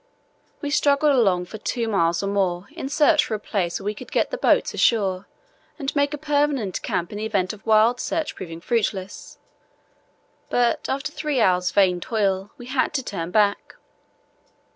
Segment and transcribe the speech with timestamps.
[0.61, 3.85] We struggled along for two miles or more in the search for a place where
[3.85, 5.27] we could get the boats ashore
[5.77, 9.37] and make a permanent camp in the event of Wild's search proving fruitless,
[10.49, 13.75] but after three hours' vain toil we had to turn back.